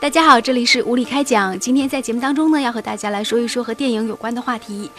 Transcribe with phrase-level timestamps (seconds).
[0.00, 1.60] 大家好，这里是无理开讲。
[1.60, 4.90] 今天在节目当中呢，要和大家来说一说和电影有关的话题。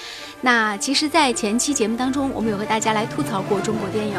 [0.42, 4.14] 那其实，在前期节目当中，我们有和大家来吐槽过中国电影，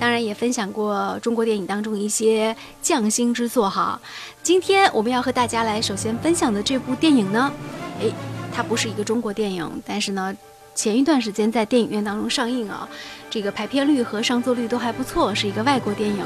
[0.00, 4.00] 当然也分享过中国电影当中一些匠心之作哈。
[4.42, 7.52] 今天我们要和大家来首先分享的这部电影呢，
[8.00, 8.10] 诶，
[8.50, 10.34] 它不是一个中国电影，但是呢。
[10.76, 12.88] 前一段时间在电影院当中上映啊，
[13.30, 16.18] 这个排片率和上座率都还不错，是一个外国电影。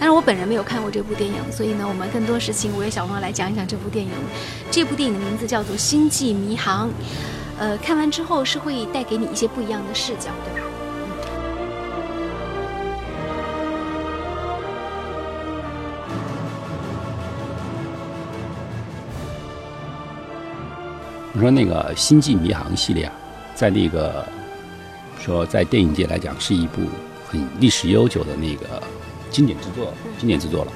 [0.00, 4.10] 但是我本人没有看过这部电影，所以呢，我们更多是请五月小王来讲一讲这部电影。
[4.70, 6.88] 这部电影的名字叫做《星际迷航》，
[7.58, 10.66] 呃，看完之后是会带给你一些不一样的视角，对吧？
[21.34, 23.12] 你说那个《星际迷航》系列啊？
[23.54, 24.26] 在那个
[25.18, 26.80] 说，在电影界来讲，是一部
[27.28, 28.82] 很历史悠久的那个
[29.30, 30.72] 经典之作，经典之作了。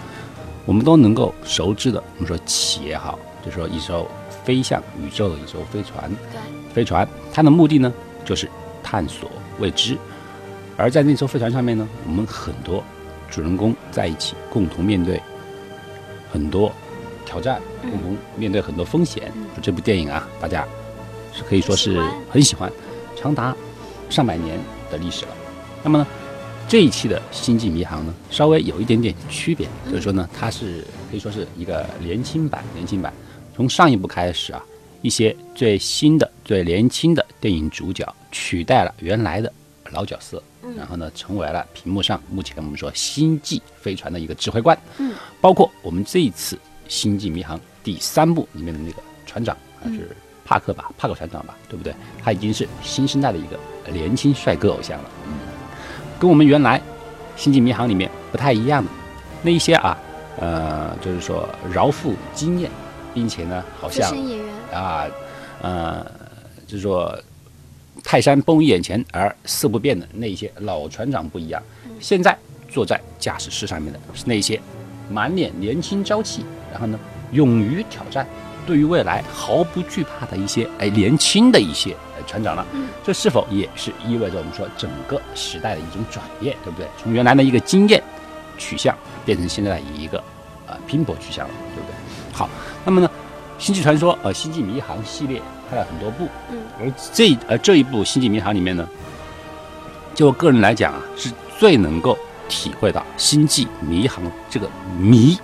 [0.64, 4.06] 我们都能够熟知的，我们说企业好，就是说一艘
[4.44, 6.10] 飞向宇宙的一艘飞船，
[6.72, 7.92] 飞船它的目的呢，
[8.24, 8.48] 就是
[8.82, 9.98] 探索未知。
[10.76, 12.82] 而在那艘飞船上面呢，我们很多
[13.30, 15.20] 主人公在一起，共同面对
[16.32, 16.72] 很多
[17.26, 19.32] 挑战，共同面对很多风险。
[19.60, 20.66] 这部电影啊，大家。
[21.36, 22.70] 是可以说是很喜欢，
[23.16, 23.52] 长达
[24.08, 24.56] 上百年
[24.88, 25.32] 的历史了。
[25.82, 26.06] 那么呢，
[26.66, 33.12] 这一期的《星际迷航》呢，稍微有一点点区别，就是说呢，它是可以说是一个年轻版，年轻版。
[33.54, 34.60] 从上一部开始啊，
[35.02, 39.52] 一些最新的、最年轻的电影主角取代了原来的
[39.92, 40.42] 老角色，
[40.76, 44.76] 然后呢，成为了屏幕上目前我们说星际飞船的一个指挥官。
[44.98, 46.56] 嗯，包括我们这一次
[46.88, 50.08] 《星际迷航》第三部里面的那个船长，还是。
[50.46, 51.94] 帕克吧，帕克船长吧，对不对？
[52.22, 53.58] 他已经是新生代的一个
[53.90, 55.32] 年轻帅哥偶像了，嗯，
[56.18, 56.78] 跟我们原来
[57.36, 58.90] 《星际迷航》里面不太一样的
[59.42, 59.98] 那一些啊，
[60.38, 62.70] 呃，就是说饶富经验，
[63.12, 64.10] 并且呢，好像
[64.72, 65.06] 啊，
[65.60, 66.04] 呃，
[66.66, 67.16] 就是说
[68.02, 71.62] 泰山崩于眼前而色不变的那一些老船长不一样，
[72.00, 72.36] 现在
[72.68, 74.60] 坐在驾驶室上面的是那些
[75.10, 76.98] 满脸年轻朝气，然后呢，
[77.32, 78.26] 勇于挑战。
[78.66, 81.94] 对于未来毫不惧怕的一些哎年轻的一些
[82.26, 82.66] 船长了，
[83.02, 86.88] 这是否也是意味着我们说整个时代的一种转变，对不对？
[87.02, 88.02] 从原来的一个经验
[88.56, 90.22] 取向变成现在的一个
[90.66, 91.94] 呃拼搏取向了，对不对？
[92.32, 92.48] 好，
[92.84, 93.10] 那么呢，
[93.62, 98.88] 《星际传说》呃《星际迷航》系列拍了很多部，嗯，而这呃这一部《星际迷航》里面呢，
[100.14, 102.16] 就我个人来讲啊，是最能够
[102.48, 104.66] 体会到星际迷航这个
[104.98, 105.38] 迷。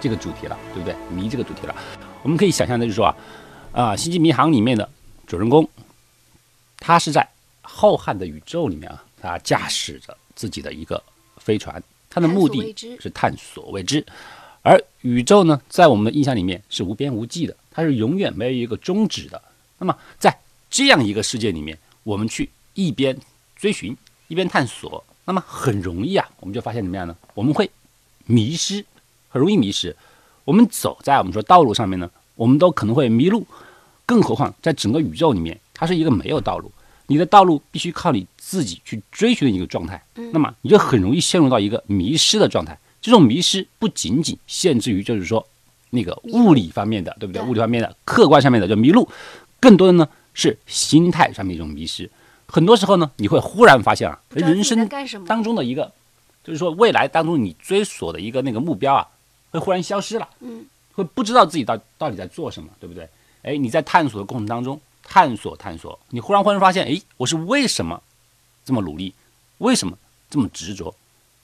[0.00, 0.96] 这个主题了，对不对？
[1.14, 1.74] 迷这个主题了，
[2.22, 3.16] 我们可以想象的就是说啊，
[3.72, 4.88] 啊，《星际迷航》里面的
[5.26, 5.68] 主人公，
[6.78, 7.28] 他是在
[7.60, 11.02] 浩瀚的宇宙里面啊，他驾驶着自己的一个
[11.36, 14.04] 飞船，他的目的是探索未知。
[14.62, 19.40] 而宇宙呢，在我们的印象里面是无边无际的，它是永远没有一个终止的。
[19.78, 20.36] 那么在
[20.68, 23.18] 这样一个世界里面，我们去一边
[23.56, 23.96] 追寻，
[24.28, 27.16] 一边探索，那么很容易啊，我们就发现怎么样呢？
[27.32, 27.70] 我们会
[28.26, 28.84] 迷失。
[29.30, 29.96] 很容易迷失，
[30.44, 33.46] 我们走在我们说道路上面呢，我们都可能会迷路，
[34.04, 36.70] 更何况在整个宇宙里面，它是一个没有道路，
[37.06, 40.02] 你的道路必须靠你自己去追寻的一个状态，
[40.32, 42.78] 那么你就很容易陷入到一个迷失的状态。
[43.00, 45.46] 这种迷失不仅仅限制于就是说
[45.90, 47.40] 那个物理方面的，对不对？
[47.42, 49.08] 物理方面的客观上面的就迷路，
[49.58, 52.10] 更多的呢是心态上面一种迷失。
[52.46, 54.88] 很多时候呢，你会忽然发现啊，人生
[55.24, 55.92] 当中的一个，
[56.42, 59.06] 就是说未来当中你追索的一个那个目标啊。
[59.50, 63.08] 会忽然消失了，嗯，会不知道自己到到底在做什么，对不对？
[63.42, 68.00] 哎，你在探索的过程当中，探索探索，你忽然忽然发现，哎，我是为什么
[68.64, 69.12] 这么努力？
[69.58, 69.96] 为什么
[70.28, 70.94] 这么执着？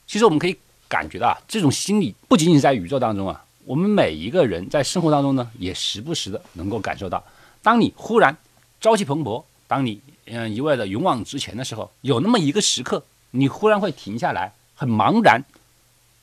[0.06, 0.56] 其实我们可以
[0.88, 7.24] 感觉到啊，这种心理不仅仅是在宇宙当中啊，我们每一个人在生活当中呢，也时不时的能够感受到。
[7.62, 8.36] 当你忽然
[8.80, 15.42] 朝气蓬勃，当你嗯一味的勇往直前的时候，有那么一个时刻，你忽然会停下来，很茫然，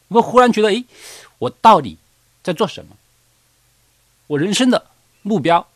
[0.09, 0.83] 会忽然觉得，哎。
[1.43, 1.97] 我到底
[2.41, 2.95] 在做什么？
[4.27, 4.87] 我人生的
[5.21, 5.67] 目标，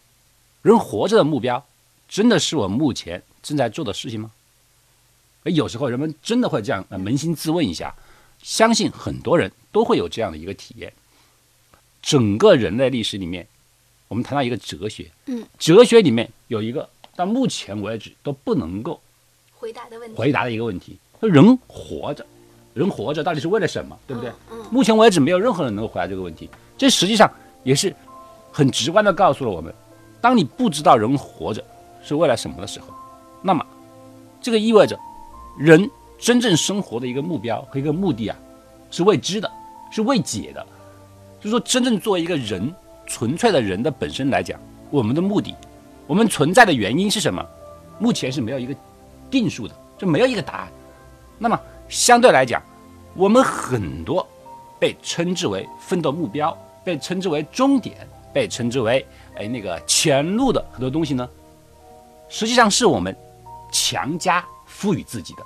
[0.61, 1.65] 人活着的目标，
[2.07, 4.31] 真的是我目前正在做的事情吗？
[5.43, 7.95] 而有时候人们真的会这样扪心自问一下，
[8.41, 10.93] 相信很多人都会有这样的一个体验。
[12.01, 13.45] 整个人类历史里面，
[14.07, 19.01] 我们谈到一个哲学，嗯，哲学里面有一个到目前为止都不能够
[19.57, 22.25] 回答的问题，回答的一个问题：人活着。
[22.77, 24.31] 人活着到底是为了什么，对不对？
[24.69, 26.47] 目前为止没有任何人能够回答这个问题。
[26.77, 27.27] 这实际上
[27.63, 27.93] 也是
[28.51, 29.73] 很直观的告诉了我们：
[30.21, 31.63] 当你不知道人活着
[32.03, 32.87] 是为了什么的时候，
[33.41, 33.65] 那么
[34.39, 34.95] 这个意味着
[35.57, 35.89] 人
[36.19, 38.37] 真正生活的一个目标和一个目的啊
[38.91, 39.51] 是未知的，
[39.91, 40.63] 是未解的。
[41.41, 42.73] 就就是说，真正作为一个人，
[43.05, 44.59] 纯粹的人的本身来讲，
[44.91, 45.55] 我们的目的，
[46.05, 47.41] 我们存在的原因是什么？
[47.99, 48.75] 目前是没有一个
[49.31, 50.67] 定数的，就没有一个答案。
[51.37, 51.57] 那么
[51.87, 52.61] 相对来讲，
[53.17, 54.25] 我们很多
[54.79, 59.03] 被称之为奋斗目标，被称之为终点，被称之为
[59.35, 61.27] 哎那个前路的很多东西呢，
[62.29, 63.15] 实际上是我们
[63.71, 65.41] 强加赋予自己的。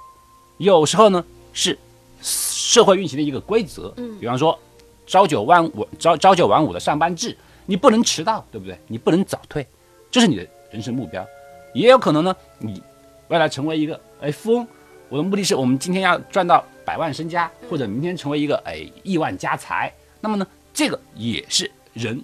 [0.58, 1.24] 有时候呢
[1.54, 1.80] 是
[2.22, 4.60] 社会运行的一个规则，嗯比方说
[5.08, 8.78] 朝九晚五、朝朝九晚五的上班制，你不能迟到，对不对？
[8.88, 9.66] 你不能早退，
[10.12, 11.26] 这是你的人生目标。
[11.74, 12.84] 也有可能呢，你
[13.30, 14.68] 未来成为一个哎富翁，
[15.08, 19.92] 我的目的是我们今天要赚到百万身家，或者明天成为一个哎亿万家财。
[20.20, 22.24] 那么呢，这个也是人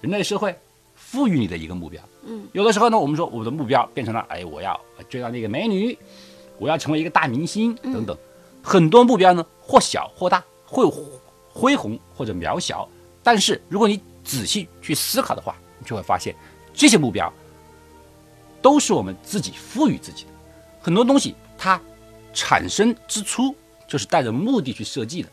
[0.00, 0.54] 人类社会
[0.94, 2.02] 赋予你的一个目标。
[2.26, 5.96] 嗯，有的时候呢，我们说我的目标变成了哎，我要追到那个美女，
[6.58, 8.16] 我要成为一个大明星等等，
[8.62, 10.84] 很多目标呢，或小或大，会
[11.52, 12.88] 恢宏或者渺小。
[13.22, 16.34] 但是如果你仔细去思考的话，你就会发现
[16.72, 17.32] 这些目标
[18.62, 20.30] 都是我们自己赋予自己的。
[20.80, 21.80] 很多东西它
[22.34, 23.54] 产生之初
[23.88, 25.28] 就是带着目的去设计的，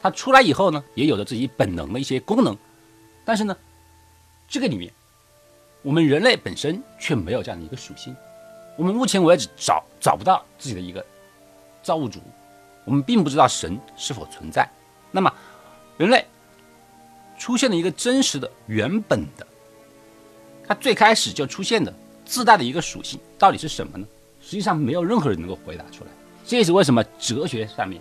[0.00, 2.56] 它出来以后呢，也有着自己本能的一些功能。
[3.24, 3.56] 但是呢，
[4.46, 4.92] 这个里面
[5.82, 8.14] 我们人类本身却没有这样的一个属性。
[8.76, 11.04] 我们目前为止找找不到自己的一个
[11.82, 12.20] 造物主，
[12.84, 14.68] 我们并不知道神是否存在。
[15.10, 15.32] 那么，
[15.96, 16.26] 人类
[17.38, 19.46] 出现了一个真实的、原本的，
[20.66, 21.94] 它最开始就出现的
[22.24, 24.06] 自带的一个属性，到底是什么呢？
[24.42, 26.10] 实际上没有任何人能够回答出来。
[26.46, 28.00] 这也是为什么哲学上面，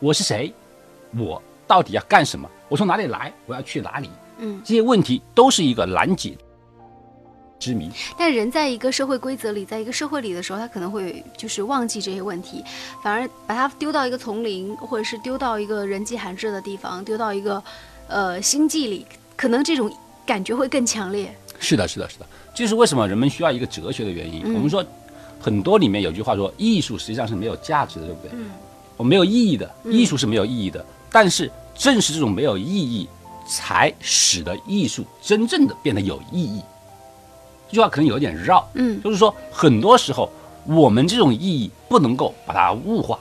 [0.00, 0.52] 我是谁，
[1.16, 6.36] 我到底要干什么，我从哪里来，我要去哪里，嗯，这些问题都是一个难解
[7.58, 7.90] 之谜。
[8.18, 12.62] 但人在一个社会规则里，在一个社会里的时候，他可能会就是忘记这些问题，
[13.02, 17.62] 反而把它丢到一个丛林，或者是丢到一个人迹罕至的地方，丢到一个
[18.08, 19.06] 呃星际里，
[19.36, 19.90] 可能这种
[20.26, 21.34] 感觉会更强烈。
[21.58, 24.42] 是的，是的，是的，这是为什么人们需要一个哲学的原因。
[24.44, 24.84] 嗯我们说，
[25.40, 28.30] 很多里面有句话说，艺术实际上是没有价值的，对不对？
[28.34, 28.50] 嗯，
[28.96, 30.84] 我没有意义的，嗯艺术是没有意义的。
[31.10, 33.08] 但是正是这种没有意义，
[33.46, 36.60] 才使得艺术真正的变得有意义。
[37.68, 40.30] 这句话可能有点绕，嗯就是说，很多时候
[40.66, 43.18] 我们这种意义不能够把它物化，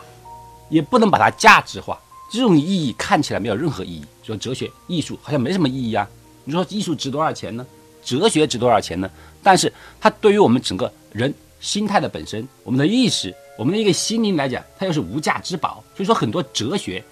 [0.69, 1.99] 也不能把它价值化。
[2.31, 6.07] 这种意义看起来没有任何意义，说哲学、艺术好像没什么意义啊。
[6.43, 7.65] 你说艺术值多少钱呢？
[8.03, 9.09] 哲学值多少钱呢？
[9.43, 15.83] 但是它对于我们整个人心态的本身，我们的意识，我们的一个心灵来讲，它又是无价之宝。
[15.95, 17.03] 所以说，很多哲学，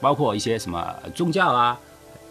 [0.00, 1.78] 包括一些什么宗教啊，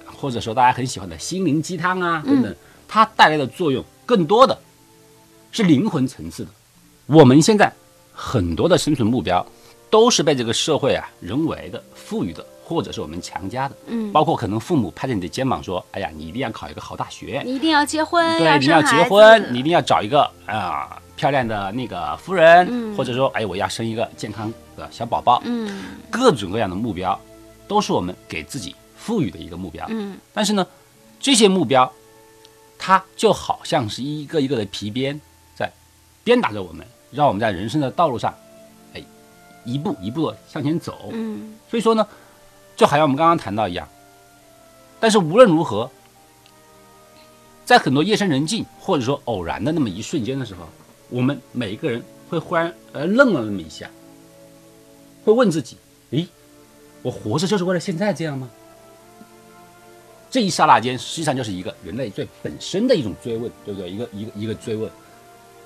[0.06, 2.56] 或者说大家很喜欢的心灵鸡汤啊等等，
[2.88, 4.58] 它带来的作用更多的
[5.52, 6.50] 是灵魂层次的。
[7.06, 7.72] 我们现在
[8.14, 9.46] 很多的生存目标
[9.90, 13.76] 都是被这个社会啊人为的赋予的，或者是我们强加的。
[13.88, 27.18] 嗯，包括可能父母拍着你的肩膀说：“哎呀，你一定要考一个好大学，你一定要结婚，对，你要结婚，你一定要找一个啊、漂亮的那个夫人，嗯或者说，哎，我要生一个健康的小宝宝，嗯各种各样的目标，
[27.66, 29.86] 都是我们给自己赋予的一个目标。
[29.88, 30.68] 嗯但是呢，
[31.22, 31.90] 这些目标，
[32.78, 35.18] 它就好像是一个一个的皮鞭，
[35.56, 35.72] 在
[36.26, 38.36] 鞭打着我们，让我们在人生的道路上，
[38.94, 39.02] 哎，
[39.64, 41.08] 一步一步的向前走。
[41.14, 42.06] 嗯所以说呢，
[42.76, 43.88] 就好像我们刚刚谈到一样。
[45.00, 45.90] 但是无论如何，
[47.64, 50.68] 在很多夜深人静或者说偶然的那么一瞬间的时候，
[51.14, 53.88] 我们每一个人会忽然呃愣了那么一下，
[55.24, 55.78] 会问自己：
[56.10, 56.28] 诶，
[57.04, 58.50] 我活着就是为了现在这样吗？
[60.32, 63.92] 这一刹那间，实际上就是一个人类最本身的一种追问，对不对？
[63.92, 64.90] 一个一个一个追问。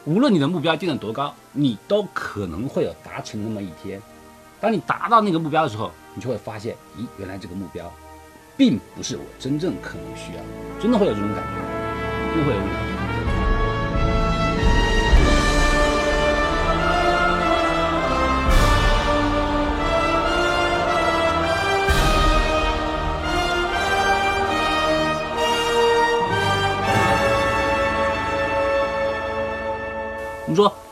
[0.04, 4.02] 无论你的目标定得多高，你都可能会有达成那么一天。
[4.60, 7.90] 当你达到那个目标的时候，你就会发现，咦，原来这个目标，
[8.58, 12.97] 并不是我真正可能需要的，真的会有这种感觉，真的会有这种感觉。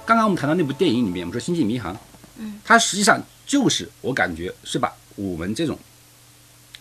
[0.05, 1.93] 刚刚我们谈到那部电影里面，我们说《星际迷航》，
[2.37, 5.77] 嗯，它实际上就是我感觉是把我们这种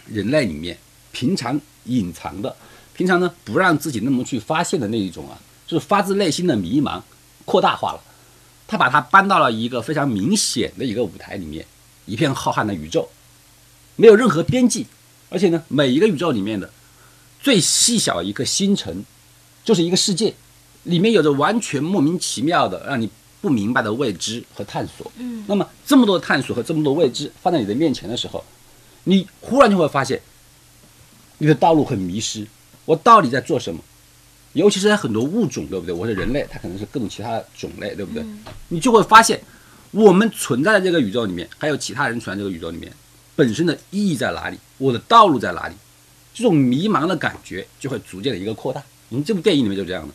[0.06, 0.76] 人类里面
[1.10, 2.54] 平常隐藏的、
[2.94, 7.00] 平常呢不让自己那么去发现的那一种啊，就是发自内心的迷茫，
[7.46, 8.00] 扩大化了。
[8.66, 11.64] 他把它搬到了一个非常明显的一个舞台里面，
[12.06, 13.08] 一片浩瀚的宇宙，
[13.96, 14.86] 没有任何边际，
[15.30, 16.70] 而且呢，每一个宇宙里面的
[17.40, 19.04] 最细小一个星辰，
[19.62, 20.34] 就是一个世界，
[20.84, 23.10] 里面有着完全莫名其妙的让你
[23.40, 25.10] 不明白的未知和探索。
[25.18, 28.42] 嗯那么这么多探索和这么多未知放在你的面前的时候，
[29.04, 30.20] 你忽然就会发现，
[31.38, 32.46] 你的道路很迷失，
[32.84, 33.80] 我到底在做什么？
[34.54, 35.92] 尤其是在很多物种，对不对？
[35.92, 38.24] 我是人类，它可能是各种其他种类，对不对？
[38.68, 39.40] 你就会发现，
[39.90, 42.92] 我们存在的这个宇宙里面，还有其他人存在这个宇宙里面，
[43.34, 44.58] 本身的意义在哪里？
[44.78, 45.74] 我的道路在哪里？
[46.32, 48.82] 这种迷茫的感觉就会逐渐的一个扩大。
[49.08, 50.14] 我们这部电影里面就这样的。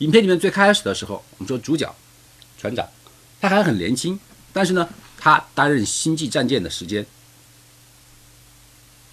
[0.00, 1.94] 影片里面最开始的时候，我们说主角
[2.58, 2.88] 船长，
[3.40, 4.18] 他还很年轻，
[4.52, 4.88] 但是呢，
[5.18, 7.04] 他担任星际战舰的时间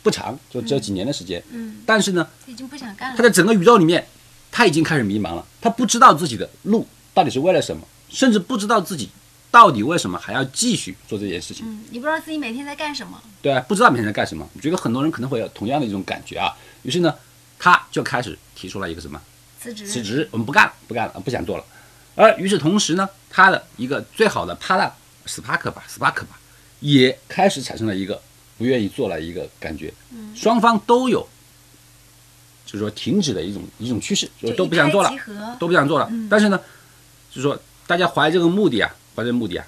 [0.01, 1.43] 不长，就只有几年的时间。
[1.51, 3.17] 嗯，但是呢，已经不想干了。
[3.17, 4.07] 他在整个宇宙里面，
[4.49, 5.45] 他已经开始迷茫了。
[5.59, 9.09] 他不知道自己的路到底是为了什么，甚至不知道自己
[9.51, 11.65] 到底为什么还要继续做这件事情。
[11.67, 13.21] 嗯，你不知道自己每天在干什么。
[13.41, 14.49] 对啊，不知道每天在干什么。
[14.53, 16.55] 我觉得很多人可能会有同样的一种感觉啊。
[16.83, 17.13] 于是呢，
[17.59, 19.21] 他就开始提出了一个什么
[19.59, 19.87] 辞职。
[19.87, 21.65] 辞职，我们不干了，不干了，不想做了。
[22.15, 24.93] 而与此同时呢，他的一个最好的他的
[25.27, 26.39] Spark 吧，，Spark 吧，
[26.79, 28.21] 也开始产生了一个
[28.57, 29.93] 不愿意做了一个感觉。
[30.11, 31.27] 嗯，双方都有，
[32.65, 35.11] 就是说停止的一种一种趋势，就是都不想做了
[35.59, 36.07] 都不想做了。
[36.09, 36.59] 嗯但是呢，
[37.29, 39.67] 就是说大家怀这个目的啊，怀这个目的啊，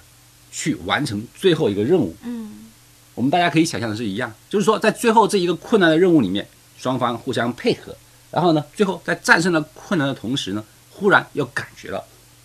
[0.50, 2.16] 去完成最后一个任务。
[2.22, 2.68] 嗯
[3.14, 7.94] 我们大家可以想象的是一样，就是说在最后这一个困难的任务里面，双方互相配合，
[8.30, 12.04] 然后呢，最后在战胜了困难的同时呢，忽然又感觉到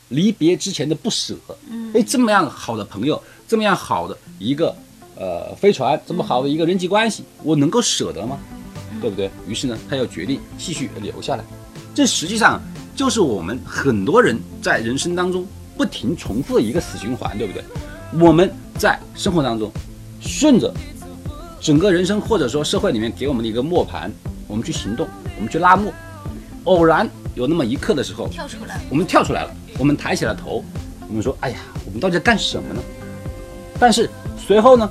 [0.10, 1.36] 离别之前的不舍。
[1.70, 4.76] 嗯哎，这么样好的朋友，这么样好的一个
[5.16, 8.38] 呃飞船，这么好的一个人际关系，我能够舍得吗？
[9.02, 9.30] 对不对？
[9.48, 11.44] 于是呢，他又决定继续留下来。
[11.94, 12.62] 这实际上
[12.96, 15.46] 就是我们很多人在人生当中
[15.78, 17.64] 不停重复的一个死循环，对不对？
[18.20, 19.72] 我们在生活当中
[20.22, 20.74] 顺着
[21.60, 24.12] 整个人生或者说社会里面给我们的一个磨盘，
[24.48, 25.92] 我们去行动，我们去拉磨。
[26.66, 28.80] 偶然有那么一刻的时候，跳出来。
[28.90, 30.64] 我们跳出来了，我们抬起了头，
[31.08, 32.82] 我们说：“哎呀，我们到底在干什么呢？”
[33.80, 34.90] 但是随后呢，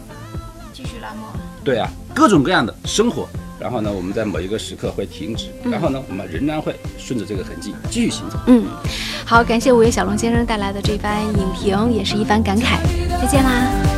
[0.73, 1.29] 继续拉磨。
[1.65, 3.27] 对啊，各种各样的生活，
[3.59, 8.39] 然后呢，我们在某一个时刻会停止，然后呢，我们仍然会顺着这个痕迹继续行走。
[8.47, 8.67] 嗯，
[9.25, 12.79] 好，感谢五月小龙先生带来的这番影评，也是一番感慨。
[13.21, 13.94] 再见啦。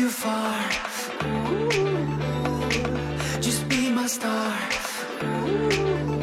[0.00, 0.56] You far.
[1.26, 1.68] Ooh,
[3.40, 4.56] just be my star.
[5.22, 6.19] Ooh,